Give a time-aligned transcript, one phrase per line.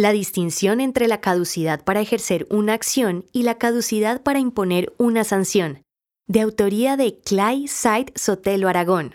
[0.00, 5.24] la distinción entre la caducidad para ejercer una acción y la caducidad para imponer una
[5.24, 5.82] sanción,
[6.26, 9.12] de autoría de Clay Said Sotelo Aragón.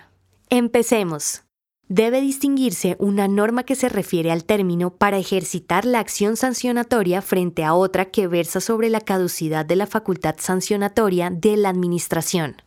[0.52, 1.42] Empecemos.
[1.88, 7.64] Debe distinguirse una norma que se refiere al término para ejercitar la acción sancionatoria frente
[7.64, 12.58] a otra que versa sobre la caducidad de la facultad sancionatoria de la Administración.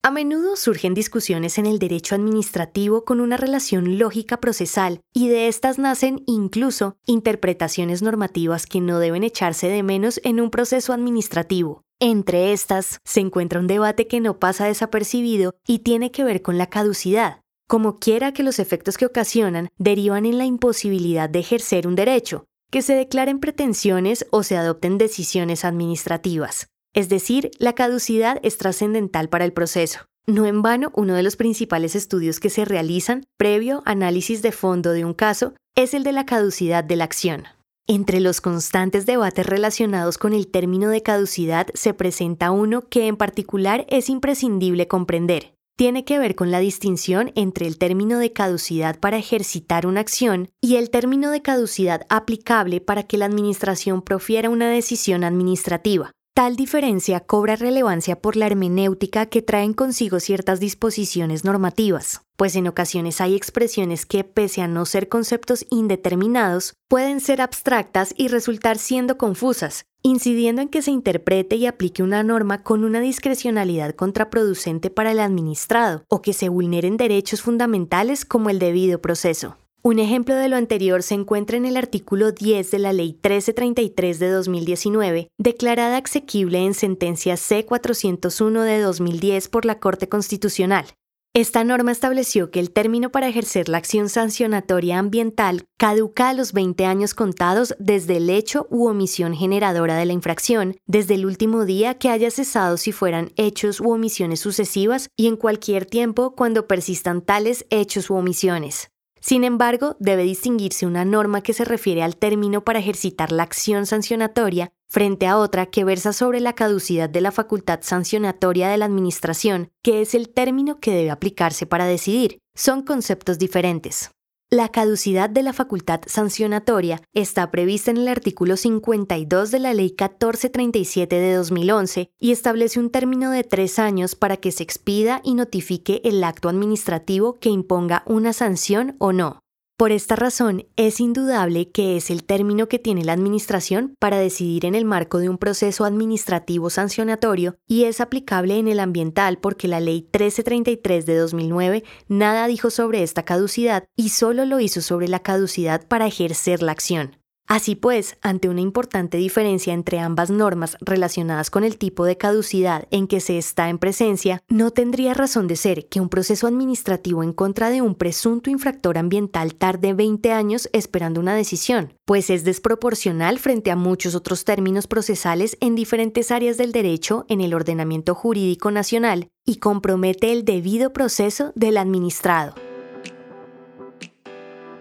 [0.00, 5.48] A menudo surgen discusiones en el derecho administrativo con una relación lógica procesal y de
[5.48, 11.82] estas nacen incluso interpretaciones normativas que no deben echarse de menos en un proceso administrativo.
[11.98, 16.58] Entre estas se encuentra un debate que no pasa desapercibido y tiene que ver con
[16.58, 17.40] la caducidad.
[17.66, 22.44] Como quiera que los efectos que ocasionan derivan en la imposibilidad de ejercer un derecho,
[22.70, 26.68] que se declaren pretensiones o se adopten decisiones administrativas.
[26.98, 30.00] Es decir, la caducidad es trascendental para el proceso.
[30.26, 34.90] No en vano, uno de los principales estudios que se realizan previo análisis de fondo
[34.90, 37.44] de un caso es el de la caducidad de la acción.
[37.86, 43.16] Entre los constantes debates relacionados con el término de caducidad se presenta uno que en
[43.16, 45.54] particular es imprescindible comprender.
[45.76, 50.48] Tiene que ver con la distinción entre el término de caducidad para ejercitar una acción
[50.60, 56.10] y el término de caducidad aplicable para que la Administración profiera una decisión administrativa.
[56.38, 62.68] Tal diferencia cobra relevancia por la hermenéutica que traen consigo ciertas disposiciones normativas, pues en
[62.68, 68.78] ocasiones hay expresiones que, pese a no ser conceptos indeterminados, pueden ser abstractas y resultar
[68.78, 74.90] siendo confusas, incidiendo en que se interprete y aplique una norma con una discrecionalidad contraproducente
[74.90, 79.56] para el administrado, o que se vulneren derechos fundamentales como el debido proceso.
[79.82, 84.18] Un ejemplo de lo anterior se encuentra en el artículo 10 de la Ley 1333
[84.18, 90.86] de 2019, declarada exequible en sentencia C401 de 2010 por la Corte Constitucional.
[91.32, 96.52] Esta norma estableció que el término para ejercer la acción sancionatoria ambiental caduca a los
[96.52, 101.64] 20 años contados desde el hecho u omisión generadora de la infracción, desde el último
[101.64, 106.66] día que haya cesado si fueran hechos u omisiones sucesivas y en cualquier tiempo cuando
[106.66, 108.90] persistan tales hechos u omisiones.
[109.28, 113.84] Sin embargo, debe distinguirse una norma que se refiere al término para ejercitar la acción
[113.84, 118.86] sancionatoria frente a otra que versa sobre la caducidad de la facultad sancionatoria de la
[118.86, 122.38] Administración, que es el término que debe aplicarse para decidir.
[122.54, 124.12] Son conceptos diferentes.
[124.50, 129.88] La caducidad de la facultad sancionatoria está prevista en el artículo 52 de la Ley
[129.88, 135.34] 1437 de 2011 y establece un término de tres años para que se expida y
[135.34, 139.40] notifique el acto administrativo que imponga una sanción o no.
[139.78, 144.66] Por esta razón, es indudable que es el término que tiene la Administración para decidir
[144.66, 149.68] en el marco de un proceso administrativo sancionatorio y es aplicable en el ambiental porque
[149.68, 155.06] la Ley 1333 de 2009 nada dijo sobre esta caducidad y solo lo hizo sobre
[155.06, 157.16] la caducidad para ejercer la acción.
[157.48, 162.86] Así pues, ante una importante diferencia entre ambas normas relacionadas con el tipo de caducidad
[162.90, 167.22] en que se está en presencia, no tendría razón de ser que un proceso administrativo
[167.22, 172.44] en contra de un presunto infractor ambiental tarde 20 años esperando una decisión, pues es
[172.44, 178.14] desproporcional frente a muchos otros términos procesales en diferentes áreas del derecho en el ordenamiento
[178.14, 182.67] jurídico nacional y compromete el debido proceso del administrado.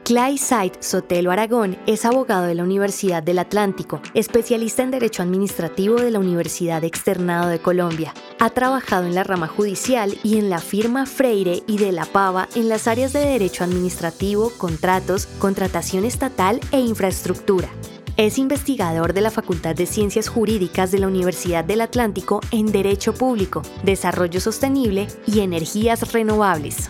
[0.08, 5.98] Clay Said Sotelo Aragón es abogado de la Universidad del Atlántico, especialista en Derecho Administrativo
[5.98, 8.14] de la Universidad Externado de Colombia.
[8.40, 12.48] Ha trabajado en la rama judicial y en la firma Freire y de la Pava
[12.56, 17.68] en las áreas de Derecho Administrativo, Contratos, Contratación Estatal e Infraestructura.
[18.16, 23.14] Es investigador de la Facultad de Ciencias Jurídicas de la Universidad del Atlántico en Derecho
[23.14, 26.90] Público, Desarrollo Sostenible y Energías Renovables.